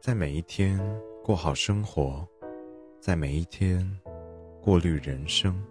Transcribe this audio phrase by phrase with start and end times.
[0.00, 0.80] 在每一天
[1.22, 2.26] 过好生活，
[3.02, 3.86] 在每一天
[4.62, 5.62] 过滤人生。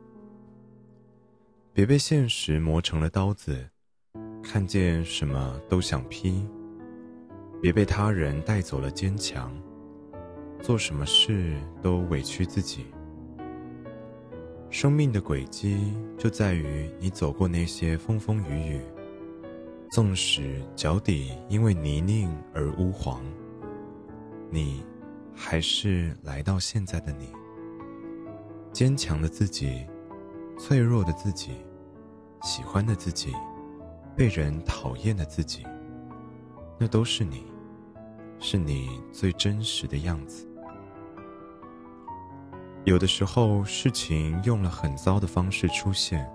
[1.73, 3.67] 别被现实磨成了刀子，
[4.43, 6.47] 看见什么都想劈。
[7.59, 9.51] 别被他人带走了坚强，
[10.61, 12.85] 做什么事都委屈自己。
[14.69, 18.81] 生命的轨迹就在于你走过那些风风雨雨，
[19.89, 23.23] 纵使脚底因为泥泞而污黄，
[24.49, 24.83] 你
[25.35, 27.29] 还是来到现在的你。
[28.71, 29.85] 坚强的自己，
[30.57, 31.51] 脆弱的自己，
[32.43, 33.33] 喜欢的自己，
[34.15, 35.65] 被人讨厌的自己，
[36.77, 37.45] 那都是你，
[38.39, 40.47] 是你最真实的样子。
[42.85, 46.27] 有的时候，事情用了很糟的方式出现，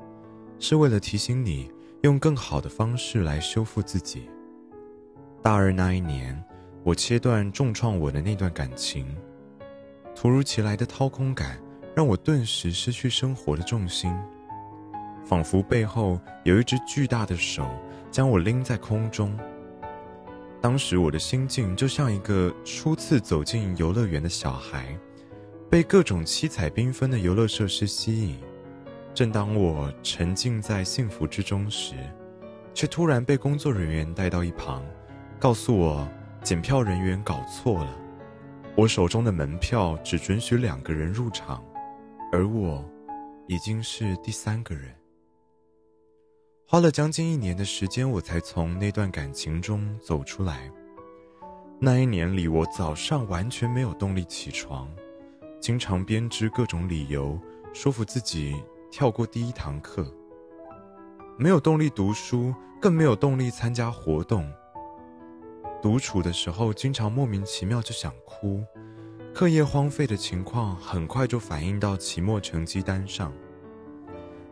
[0.59, 1.71] 是为了提醒你
[2.03, 4.29] 用更好的方式来修复自己。
[5.43, 6.45] 大二那一年，
[6.85, 9.07] 我切断重创我的那段感情，
[10.15, 11.59] 突如其来的掏空感
[11.97, 14.15] 让我顿时失去生活的重心，
[15.25, 17.67] 仿佛背后有一只巨大的手
[18.11, 19.35] 将我拎在空中。
[20.61, 24.95] 当时我的心境就像一个初次走进游乐园的小孩。
[25.71, 28.39] 被各种七彩缤纷的游乐设施吸引，
[29.13, 31.95] 正当我沉浸在幸福之中时，
[32.73, 34.85] 却突然被工作人员带到一旁，
[35.41, 36.07] 告诉我
[36.45, 37.99] 检票人员搞错了，
[38.77, 41.65] 我手中的门票只准许两个人入场，
[42.31, 42.85] 而我
[43.49, 44.95] 已经是第三个人。
[46.69, 50.71] 花了将近一年的时间，我才从那段感情中走出来。
[51.81, 54.87] 那一年里，我早上完全没有动力起床。
[55.63, 57.41] 经常编织各种理由，
[57.73, 58.55] 说服自己
[58.91, 60.07] 跳过第一堂课。
[61.39, 64.47] 没有动力读书，更没有动力参加活动。
[65.85, 68.65] 独处的时候，经常莫名其妙就想哭。
[69.35, 73.31] 课业荒废的情况很快就反映到期末成绩单上。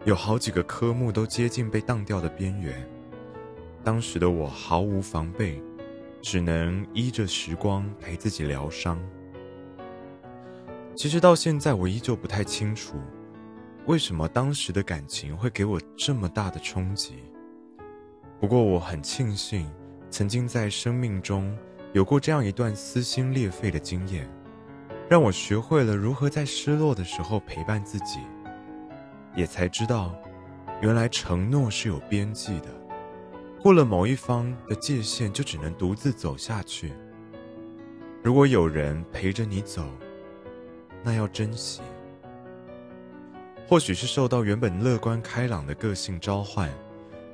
[0.04, 2.86] 有好几个科目都接近被当掉的边缘。
[3.82, 5.58] 当时的我毫无防备，
[6.20, 9.00] 只能依着时光陪自己疗伤。
[10.94, 12.98] 其实到现在，我依旧不太清楚，
[13.86, 17.24] 为什么当时的感情会给我这么大的冲击。
[18.38, 19.66] 不过我很庆幸，
[20.12, 21.56] 曾经在生命中
[21.94, 24.28] 有过这样一段撕心裂肺的经验，
[25.08, 28.20] 让我学会了如何在失落的时候陪伴自己，
[29.34, 30.14] 也才知道，
[30.82, 32.68] 原来承诺是有边际的，
[33.62, 36.92] 过了某一方的界限，就只能独自走下去。
[38.22, 39.82] 如果有人陪着你走。
[41.04, 41.80] 那要珍惜。
[43.66, 46.70] 或许是受到原本乐观开朗的个性召唤，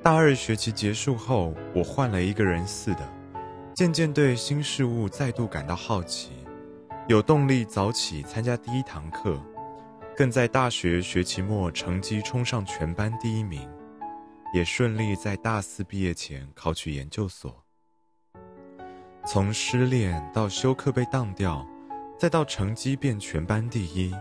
[0.01, 3.07] 大二学期结束后，我换了一个人似的，
[3.75, 6.31] 渐渐对新事物再度感到好奇，
[7.09, 9.37] 有动力早起参加第一堂课，
[10.15, 13.69] 更在大学学期末成绩冲上全班第一名，
[14.53, 17.61] 也顺利在大四毕业前考取研究所。
[19.25, 21.65] 从失恋到休课被当掉。
[22.17, 24.13] 再到成绩变全班第一，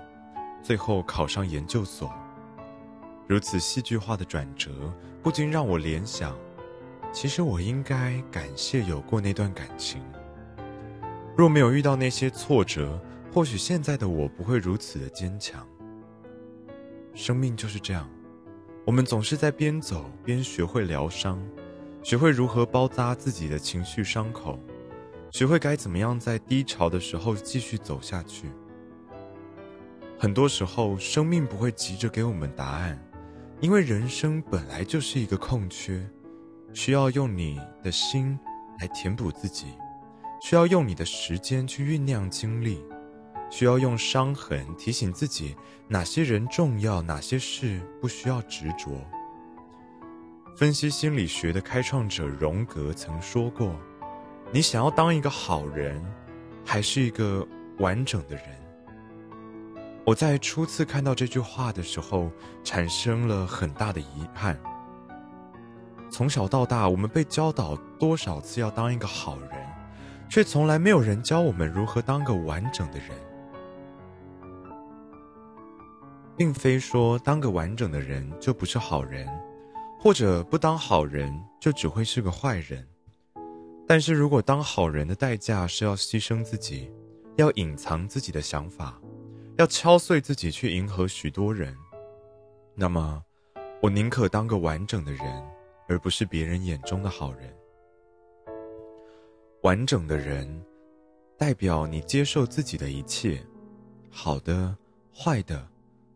[0.62, 2.14] 最后考上研究所，
[3.28, 4.70] 如此戏剧化的转折，
[5.22, 6.34] 不禁让我联想：
[7.12, 10.00] 其实我应该感谢有过那段感情。
[11.36, 12.98] 若没有遇到那些挫折，
[13.30, 15.64] 或许现在的我不会如此的坚强。
[17.12, 18.08] 生命就是这样，
[18.86, 21.38] 我们总是在边走边学会疗伤，
[22.02, 24.58] 学会如何包扎自己的情绪伤口。
[25.30, 28.48] 学会该怎么样在低潮的时候继续走下去。
[30.18, 32.98] 很多时候，生命不会急着给我们答案，
[33.60, 36.00] 因为人生本来就是一个空缺，
[36.72, 38.38] 需要用你的心
[38.78, 39.66] 来填补自己，
[40.40, 42.80] 需要用你的时间去酝酿经历，
[43.50, 45.56] 需要用伤痕提醒自己
[45.88, 48.90] 哪些人重要，哪些事不需要执着。
[50.56, 53.74] 分析心理学的开创者荣格曾说过。
[54.52, 56.00] 你想要当一个好人，
[56.64, 57.46] 还是一个
[57.78, 58.44] 完整的人？
[60.08, 62.30] 我在初次看到这句话的时候，
[62.64, 64.58] 产生了很大的遗憾。
[66.10, 69.50] 从小到大，我们被教导多少次要当一个好人，
[70.26, 73.08] 却从来没有人教我们如何当个完整的人。
[76.38, 79.28] 并非说当个完整的人就不是好人，
[80.00, 82.82] 或者不当好人就只会是个坏人。
[83.86, 86.90] 但是如果当好人的代价是要牺牲自己，
[87.36, 88.98] 要隐藏自己的想法，
[89.58, 91.76] 要敲碎自己去迎合许多人，
[92.76, 93.20] 那么，
[93.82, 95.20] 我宁可当个完整的人，
[95.88, 97.52] 而不是别人眼中的好人。
[99.62, 100.48] 完整的人，
[101.36, 103.44] 代表你接受自己的一切，
[104.08, 104.76] 好的、
[105.12, 105.66] 坏的、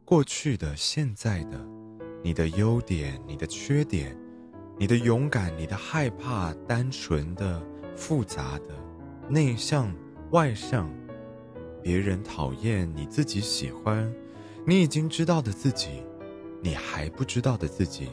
[0.04, 1.58] 过去的、现在的，
[2.22, 4.16] 你的优点、你的缺点，
[4.78, 7.60] 你的勇敢、你的害怕，单纯的、
[7.96, 8.68] 复杂的，
[9.28, 9.92] 内向、
[10.30, 10.88] 外向，
[11.82, 14.10] 别人讨厌，你自己喜欢，
[14.66, 16.02] 你已经知道的自己，
[16.60, 18.10] 你还不知道的自己，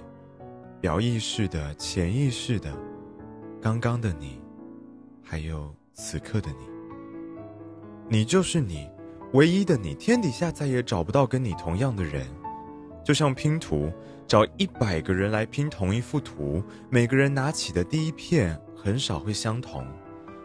[0.82, 2.76] 表意识的、潜意识的，
[3.62, 4.42] 刚刚的你，
[5.24, 6.68] 还有此刻的你。
[8.10, 8.90] 你就是你，
[9.34, 12.26] 唯一的你，天底下再也找不到跟你同样的人。
[13.04, 13.92] 就像拼图，
[14.28, 19.86] 找一百个人来拼同一幅图，每个人拿起的第一片很少会相同，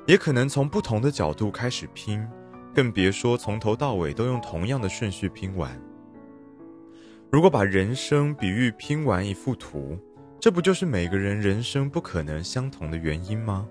[0.07, 2.27] 也可能从不同的角度开始拼，
[2.75, 5.81] 更别说从头到尾都用同样的顺序拼完。
[7.31, 9.99] 如果把人生比喻拼完一幅图，
[10.39, 13.67] 这不就是每个人人生不可能相同的原因吗？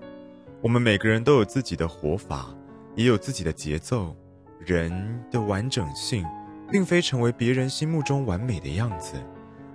[0.60, 2.54] 我们每个人都有自己的活法。
[2.96, 4.14] 也有自己的节奏，
[4.60, 6.24] 人的完整性，
[6.70, 9.16] 并非成为别人心目中完美的样子，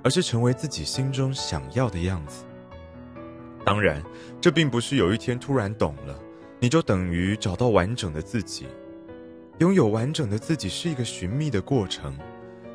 [0.02, 2.46] 而是成为自己心中想要的样子。
[3.66, 4.02] 当然，
[4.40, 6.18] 这并不是有一天突然懂了，
[6.62, 8.68] 你就等于找到完整的自己。
[9.60, 12.18] 拥有完整的自己是一个寻觅的过程，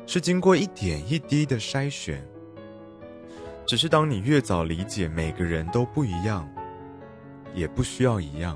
[0.05, 2.23] 是经过一点一滴的筛选。
[3.65, 6.47] 只是当你越早理解每个人都不一样，
[7.55, 8.55] 也不需要一样。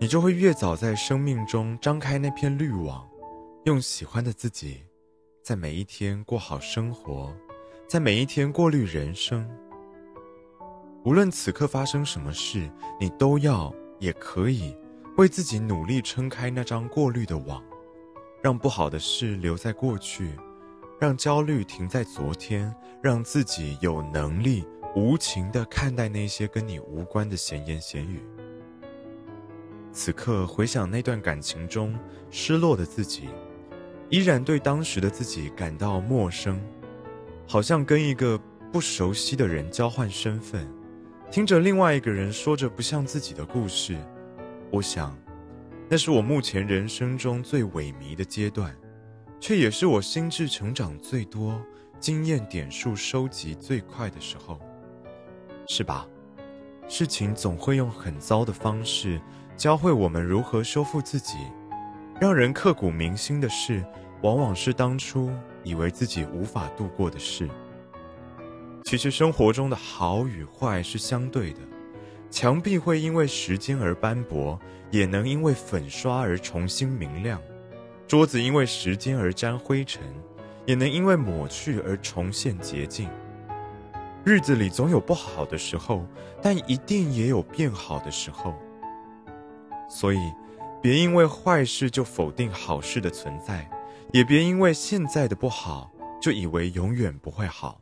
[0.00, 3.08] 你就会越早在生命中张开那片滤网，
[3.66, 4.82] 用喜欢的自己，
[5.44, 7.32] 在每一天过好生活，
[7.88, 9.48] 在每一天过滤人生。
[11.04, 14.76] 无论此刻发生什么事，你都要也可以
[15.16, 17.62] 为自己努力撑开那张过滤的网，
[18.42, 20.30] 让不好的事留在过去，
[20.98, 24.64] 让焦虑停在昨天，让自己有能力
[24.96, 28.22] 无情地看待那些跟你无关的闲言闲语。
[29.92, 31.94] 此刻回想那段感情中
[32.30, 33.28] 失落的自己，
[34.08, 36.58] 依然对当时的自己感到陌生，
[37.46, 38.40] 好像跟一个
[38.72, 40.66] 不熟悉的人交换身份，
[41.30, 43.98] 听着另外一个人说着不像自己的故事。
[44.72, 45.14] 我想，
[45.86, 48.74] 那是我目前人生中最萎靡的阶段，
[49.38, 51.60] 却也是我心智成长最多、
[52.00, 54.58] 经验点数收集最快的时候，
[55.68, 56.08] 是吧？
[56.88, 59.20] 事情总会用很糟的方式。
[59.58, 61.36] 教会我们如何修复自己，
[62.18, 63.84] 让人刻骨铭心的事，
[64.22, 65.30] 往往是当初
[65.64, 67.46] 以为自己无法度过的事。
[68.84, 71.60] 其实生活中的好与坏是相对的，
[72.32, 74.58] 墙壁会因为时间而斑驳，
[74.90, 77.38] 也能因为粉刷而重新明亮；
[78.08, 80.02] 桌子因为时间而沾灰尘，
[80.64, 83.06] 也能因为抹去而重现洁净。
[84.24, 86.06] 日子里总有不好的时候，
[86.40, 88.54] 但一定也有变好的时候。
[89.90, 90.32] 所以，
[90.80, 93.68] 别因为坏事就否定好事的存在，
[94.10, 97.81] 也别因为现在的不好就以为永远不会好。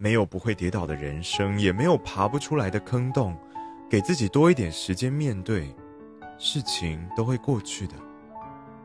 [0.00, 3.36] 没有不会跌倒的人生，也没有爬不出来的坑洞。
[3.90, 5.74] 给自己多一点时间面对，
[6.38, 7.94] 事情都会过去的，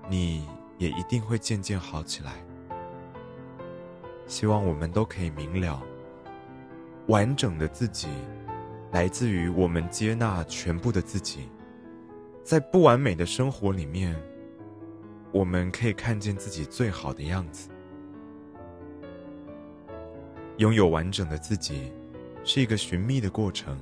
[0.09, 0.47] 你
[0.79, 2.43] 也一定会渐渐好起来。
[4.25, 5.83] 希望我们都可以明了，
[7.05, 8.07] 完整的自己，
[8.91, 11.47] 来自于我们接纳全部的自己。
[12.43, 14.19] 在不完美的生活里面，
[15.31, 17.69] 我们可以看见自己最好的样子。
[20.57, 21.91] 拥有完整的自己，
[22.43, 23.77] 是一个寻觅的过程，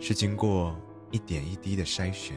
[0.00, 0.76] 是经过
[1.10, 2.36] 一点一滴的筛选。